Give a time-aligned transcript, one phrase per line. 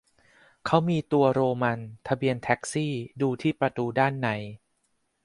[0.65, 4.29] เขามีตัวโรมัน ทะเบียนแท็กซี่ ดูที่ประตูด้านใน